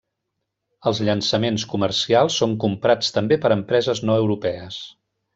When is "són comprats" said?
2.43-3.13